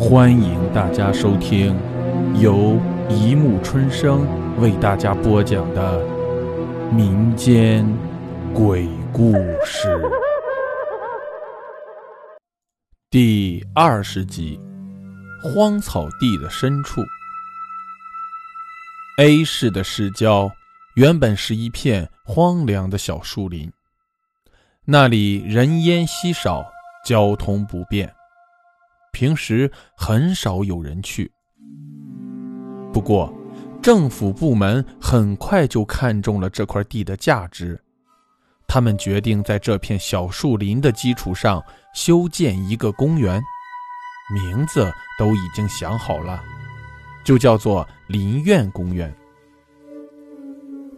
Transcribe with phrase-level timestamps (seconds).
[0.00, 1.78] 欢迎大家收听
[2.40, 4.26] 由一木春生
[4.58, 6.02] 为大家播讲的
[6.90, 7.86] 民间
[8.54, 10.00] 鬼故事
[13.10, 14.58] 第二十集
[15.54, 17.02] 《荒草地的深处》。
[19.18, 20.50] A 市的市郊
[20.94, 23.70] 原本是一片荒凉的小树林，
[24.86, 26.64] 那里人烟稀少，
[27.04, 28.10] 交通不便。
[29.12, 31.30] 平时很少有人去，
[32.92, 33.32] 不过
[33.82, 37.78] 政府部门很快就看中了这块地的价值，
[38.66, 41.62] 他们决定在这片小树林的基础上
[41.94, 43.42] 修建一个公园，
[44.32, 46.42] 名字都已经想好了，
[47.24, 49.12] 就叫做林苑公园。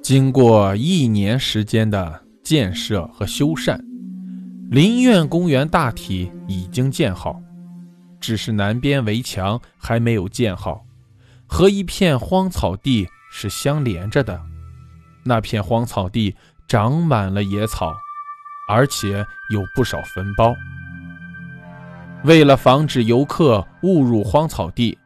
[0.03, 3.81] 经过一年时间的建设和修缮，
[4.71, 7.42] 林苑公园大体已经建好。
[8.23, 10.87] 只是南边围墙还没有建好，
[11.47, 14.41] 和一片荒草地是相连着的。
[15.25, 16.35] 那片荒草地
[16.67, 17.93] 长满了野草，
[18.69, 20.55] 而且有不少坟包。
[22.25, 24.97] 为了防止游客误入荒草地，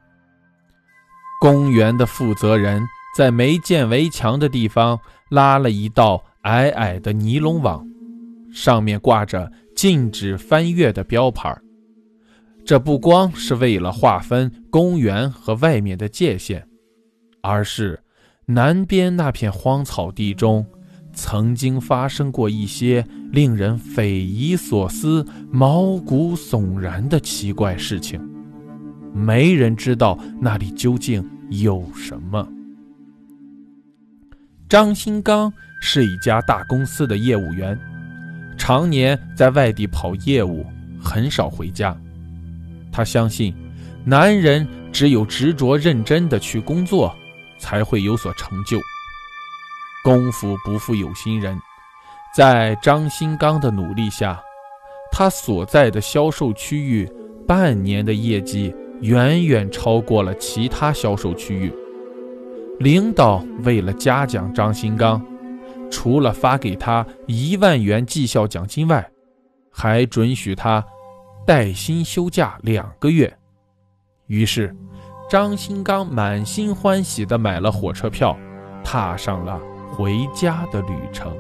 [1.41, 2.83] 公园的负责人
[3.17, 4.99] 在没建围墙的地方
[5.31, 7.83] 拉了一道矮矮的尼龙网，
[8.53, 11.59] 上面挂着禁止翻越的标牌。
[12.67, 16.67] 这不光是为了划分公园和外面的界限，
[17.41, 18.01] 而是
[18.45, 20.67] 南边那片荒草地中
[21.13, 28.21] 曾经发生过一些令人匪夷所思、毛骨悚然的奇怪事情。
[29.15, 32.47] 没人知道那里究竟有什么。
[34.69, 37.79] 张新刚是一家大公司的业务员，
[38.59, 40.67] 常年在外地跑业务，
[41.01, 41.97] 很少回家。
[42.97, 43.55] 他相信，
[44.07, 47.15] 男人只有执着认真的去工作，
[47.59, 48.79] 才会有所成就。
[50.03, 51.61] 功夫不负有心人，
[52.35, 54.41] 在张新刚的努力下，
[55.13, 57.07] 他所在的销售区域
[57.47, 61.71] 半年的业绩远远超过了其他销售区域。
[62.79, 65.23] 领导为了嘉奖张新刚，
[65.91, 69.07] 除了发给他一万元绩效奖金外，
[69.71, 70.83] 还准许他。
[71.47, 73.33] 带薪休假两个月，
[74.27, 74.75] 于是
[75.31, 78.37] 张新刚满心欢喜地买了火车票，
[78.83, 79.61] 踏上了
[79.93, 81.33] 回家的旅程。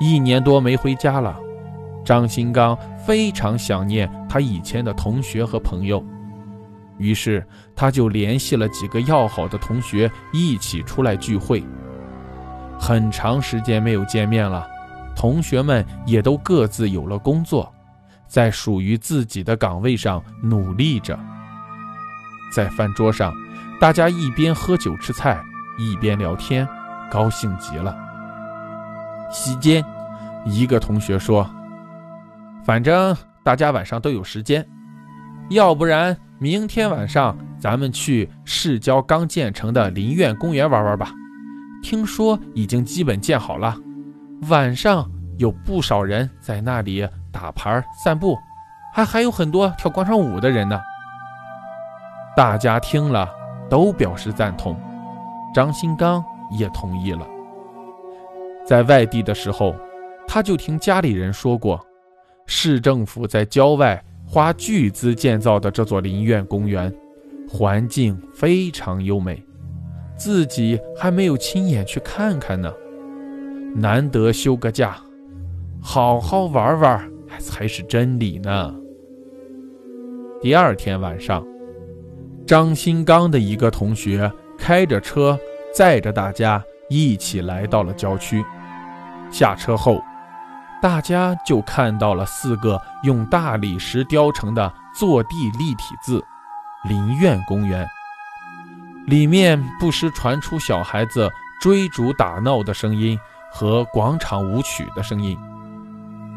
[0.00, 1.38] 一年多没回家了，
[2.04, 6.04] 张新刚非常想念他以前的同学和朋友，
[6.98, 7.46] 于是
[7.76, 11.62] 他就联系了几个要好的同学一起出来聚会。
[12.80, 14.66] 很长时间没有见面了，
[15.14, 17.72] 同学们也都各自有了工作。
[18.34, 21.16] 在属于自己的岗位上努力着。
[22.52, 23.32] 在饭桌上，
[23.80, 25.40] 大家一边喝酒吃菜，
[25.78, 26.66] 一边聊天，
[27.08, 27.96] 高兴极了。
[29.30, 29.84] 席间，
[30.44, 31.48] 一个同学说
[32.66, 34.66] ：“反正大家晚上都有时间，
[35.50, 41.12] 要不然明天晚上咱们去市郊刚建成的林苑公园玩玩吧？
[41.84, 43.76] 听说已经基本建好了，
[44.48, 45.08] 晚上
[45.38, 48.38] 有不少人在那里。”打牌、散步，
[48.92, 50.80] 还还有很多跳广场舞的人呢。
[52.36, 53.28] 大家听了
[53.68, 54.76] 都表示赞同，
[55.52, 57.26] 张新刚也同意了。
[58.64, 59.74] 在外地的时候，
[60.26, 61.84] 他就听家里人说过，
[62.46, 66.92] 市政府在郊外花巨资建造的这座林苑公园，
[67.48, 69.44] 环境非常优美，
[70.16, 72.72] 自己还没有亲眼去看看呢。
[73.76, 74.96] 难得休个假，
[75.82, 77.13] 好好玩玩。
[77.38, 78.74] 才是真理呢。
[80.40, 81.42] 第二天晚上，
[82.46, 85.38] 张新刚的一个同学开着车
[85.74, 88.44] 载着大家一起来到了郊区。
[89.30, 90.02] 下车后，
[90.82, 96.22] 大家就看到了四个用大理石雕成的坐地立体字
[96.86, 97.86] “林苑公园”。
[99.08, 103.18] 里面不时传出小孩子追逐打闹的声音
[103.50, 105.38] 和广场舞曲的声音。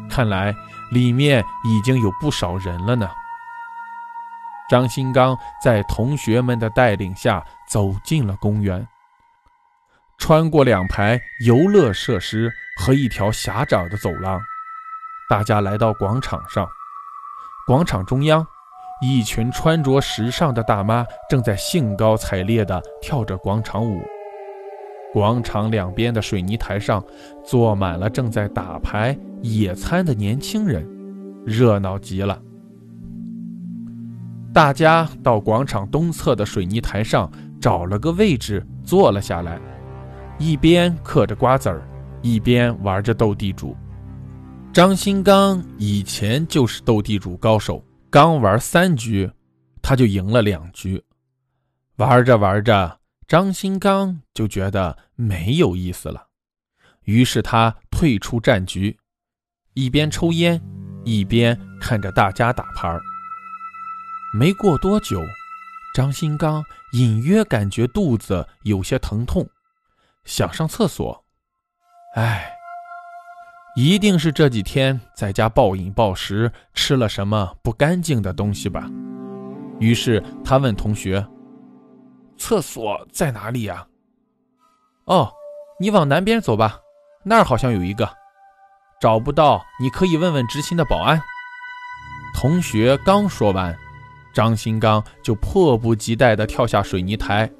[0.08, 0.54] 看来。
[0.90, 3.08] 里面已经有不少人了呢。
[4.70, 8.86] 张新刚在同学们的带领下走进了公园，
[10.18, 14.38] 穿过两排游乐设施和一条狭窄的走廊，
[15.30, 16.68] 大家来到广场上。
[17.66, 18.46] 广场中央，
[19.00, 24.02] 一群穿着时尚的大妈正在兴高采烈地跳着广场舞。
[25.12, 27.02] 广场两边的水泥台上
[27.44, 30.86] 坐满了正在打牌、野餐的年轻人，
[31.46, 32.40] 热闹极了。
[34.52, 39.60] 大家到广场东侧的水泥台上找了个位置坐了下来，
[40.38, 41.82] 一边嗑着瓜子儿，
[42.22, 43.76] 一边玩着斗地主。
[44.72, 49.30] 张新刚以前就是斗地主高手，刚玩三局，
[49.80, 51.02] 他就赢了两局。
[51.96, 52.97] 玩着玩着，
[53.28, 56.28] 张新刚就觉得没有意思了，
[57.04, 58.98] 于是他退出战局，
[59.74, 60.58] 一边抽烟，
[61.04, 62.98] 一边看着大家打牌。
[64.32, 65.20] 没过多久，
[65.94, 69.46] 张新刚隐约感觉肚子有些疼痛，
[70.24, 71.22] 想上厕所。
[72.14, 72.50] 唉，
[73.76, 78.88] 一定是这几天在家暴饮暴食，吃了什么不干净的东西吧。
[79.80, 81.22] 于是他问同学
[82.38, 83.86] ：“厕所在哪里呀
[85.04, 85.30] ？”“哦，
[85.80, 86.78] 你往南边走吧，
[87.24, 88.08] 那儿好像有一个。
[89.00, 91.20] 找不到，你可以问问执勤的保安。”
[92.34, 93.76] 同学刚说完。
[94.34, 97.50] 张新刚就迫不及待地跳下水泥台，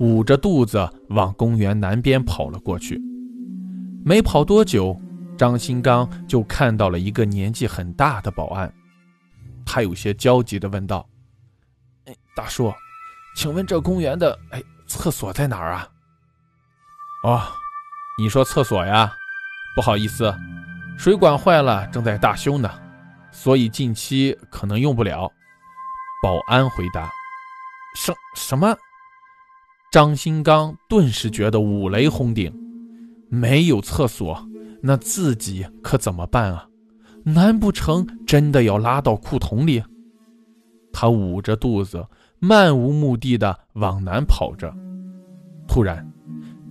[0.00, 3.00] 捂着肚子往公园南边跑了过去。
[4.04, 5.00] 没跑多久，
[5.38, 8.72] 张新刚就看到了一个年纪很大的保安。
[9.64, 11.06] 他有些焦急地问道
[12.06, 12.72] ：“哎，大叔，
[13.34, 15.88] 请问这公园的哎厕所在哪儿啊
[17.24, 17.42] ？”“哦，
[18.18, 19.12] 你说厕所呀？
[19.74, 20.34] 不好意思，
[20.96, 22.70] 水管坏了，正在大修呢，
[23.32, 25.30] 所以近期可能用不了。”
[26.22, 27.10] 保安回答
[27.96, 28.76] ：“什什么？”
[29.92, 32.52] 张新刚顿时觉得五雷轰顶，
[33.28, 34.48] 没有厕所，
[34.82, 36.66] 那自己可怎么办啊？
[37.24, 39.82] 难不成真的要拉到裤筒里？
[40.92, 42.06] 他捂着肚子，
[42.46, 44.70] 漫无目的的往南跑着。
[45.66, 46.06] 突然，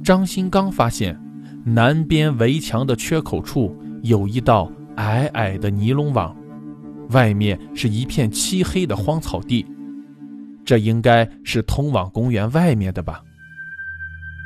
[0.03, 1.19] 张新刚发现
[1.65, 6.35] 南边围墙的缺口处有一道矮矮的尼龙网。
[7.09, 9.65] 外面是一片漆黑的荒草地，
[10.63, 13.23] 这应该是通往公园外面的吧？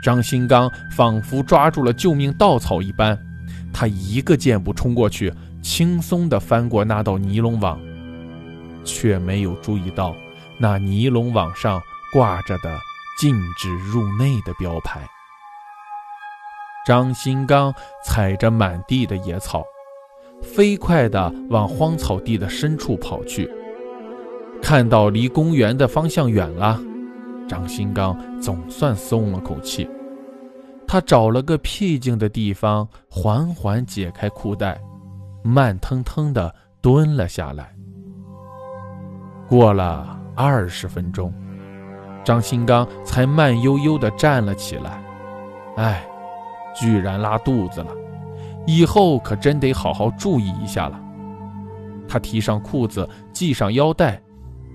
[0.01, 3.19] 张新刚仿佛抓住了救命稻草一般，
[3.74, 7.77] 他一个箭步冲过去，轻松地翻过那道尼龙网，
[8.85, 10.15] 却没有注意到
[10.59, 11.81] 那尼龙网上
[12.12, 12.80] 挂着的
[13.19, 15.07] “禁止入内”的标牌。
[16.86, 17.74] 张新刚
[18.04, 19.63] 踩着满地的野草。
[20.39, 23.51] 飞快地往荒草地的深处跑去，
[24.62, 26.80] 看到离公园的方向远了，
[27.50, 29.89] 张新刚总算松了口气。
[30.88, 34.80] 他找了个僻静的地方，缓缓解开裤带，
[35.44, 37.74] 慢腾腾地蹲了下来。
[39.50, 41.34] 过了二十分钟，
[42.24, 45.01] 张新刚才慢悠悠地站了起来。
[45.78, 46.07] 哎，
[46.75, 47.92] 居然拉肚子了！
[48.68, 51.00] 以后可真得好好注意一下了。
[52.07, 54.22] 他提上裤子，系上腰带，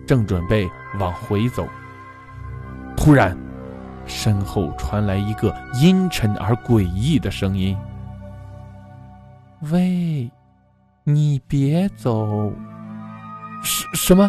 [0.07, 0.69] 正准备
[0.99, 1.67] 往回走，
[2.97, 3.39] 突然，
[4.05, 7.77] 身后传来一个阴沉而诡异的声音
[9.71, 10.29] ：“喂，
[11.05, 12.53] 你别走！”
[13.63, 14.29] 什什么？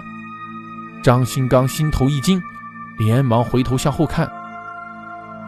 [1.03, 2.41] 张新刚心头一惊，
[2.97, 4.31] 连忙回头向后看，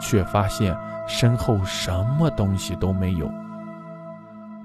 [0.01, 3.31] 却发现身后什么东西都没有。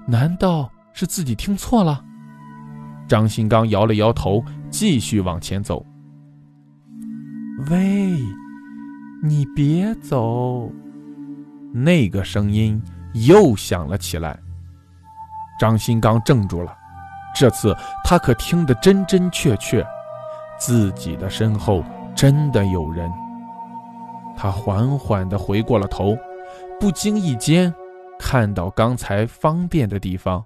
[0.05, 2.03] 难道是自己听错了？
[3.07, 5.85] 张新刚摇了摇头，继续往前走。
[7.69, 8.17] 喂，
[9.23, 10.69] 你别走！
[11.73, 12.81] 那个声音
[13.13, 14.37] 又响了起来。
[15.57, 16.75] 张新刚怔住了，
[17.33, 17.73] 这次
[18.03, 19.85] 他可听得真真切切，
[20.61, 21.83] 自己的身后
[22.15, 23.11] 真的有人。
[24.37, 26.15] 他缓缓地回过了头，
[26.79, 27.73] 不经意间。
[28.19, 30.45] 看到刚才方便的地方，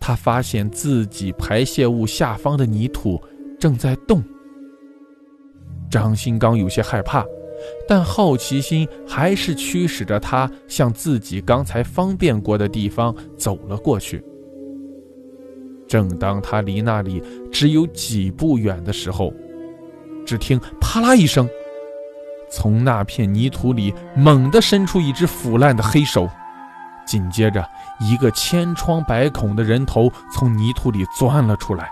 [0.00, 3.22] 他发现自己排泄物下方的泥土
[3.60, 4.24] 正在动。
[5.90, 7.22] 张新刚有些害怕，
[7.86, 14.24] 但好奇心还是驱使着他向自己刚才方便过的地方走了过去。
[15.88, 19.32] 正当他离那里只有几步远的时候，
[20.26, 21.48] 只听“啪啦”一声，
[22.50, 26.28] 从那片泥土里猛地伸出一只腐烂的黑手。
[27.06, 27.64] 紧接着，
[28.00, 31.88] 一个千疮百孔的人头从泥土里钻了出来，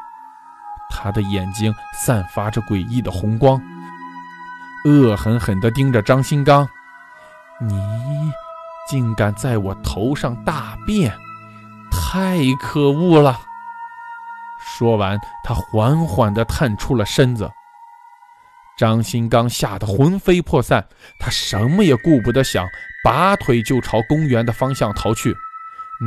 [0.91, 3.63] 他的眼睛散发着诡异的红光，
[4.87, 6.69] 恶狠狠地盯着张新刚
[7.63, 7.81] ：“你
[8.91, 11.13] 竟敢在我头上大便，
[11.93, 13.39] 太可恶了！”
[14.77, 17.49] 说完，他缓缓地探出了身子。
[18.77, 20.85] 张新刚吓得魂飞魄散，
[21.21, 22.67] 他什么也顾不得想。
[23.05, 25.33] 拔腿就朝公园的方向逃去，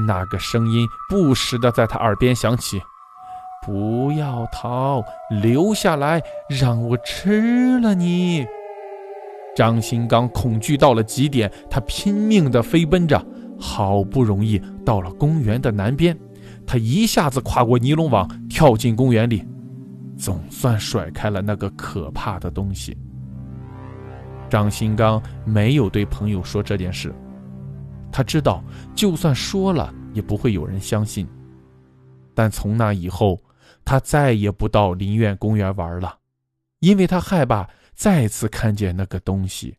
[0.06, 2.82] 那个声音不时地在他耳边响起
[3.66, 8.46] ：“不要逃，留下来，让我吃了你！
[9.56, 13.24] 张新刚恐惧到了极点，他拼命地飞奔着，
[13.60, 16.18] 好不容易到了公园的南边，
[16.68, 19.44] 他一下子跨过尼龙网，跳进公园里，
[20.18, 22.96] 总算甩开了那个可怕的东西。
[24.50, 27.16] 张新刚没有对朋友说这件事，
[28.12, 31.28] 他知道就算说了也不会有人相信。
[32.36, 33.42] 但从那以后，
[33.84, 36.20] 他再也不到林苑公园玩了，
[36.80, 39.78] 因为他害怕再次看见那个东西。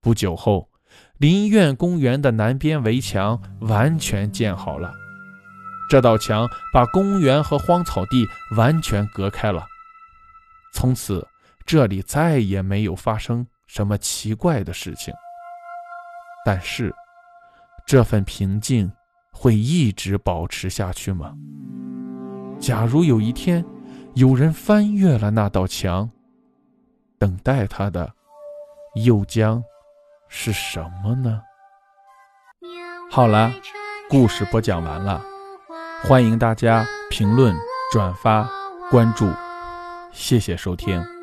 [0.00, 0.70] 不久后，
[1.18, 4.92] 林苑公园的南边围墙完全建好了，
[5.88, 8.26] 这道墙把公园和荒草地
[8.56, 9.66] 完全隔开了，
[10.72, 11.26] 从此。
[11.66, 15.14] 这里再也没有发生什么奇怪的事情，
[16.44, 16.94] 但是
[17.86, 18.92] 这份平静
[19.32, 21.32] 会一直保持下去吗？
[22.60, 23.64] 假如有一天
[24.14, 26.10] 有人翻越了那道墙，
[27.18, 28.12] 等待他的
[29.02, 29.64] 又将
[30.28, 31.40] 是什么呢？
[33.10, 33.50] 好了，
[34.10, 35.24] 故事播讲完了，
[36.06, 37.56] 欢迎大家评论、
[37.90, 38.46] 转发、
[38.90, 39.26] 关注，
[40.12, 41.13] 谢谢收听。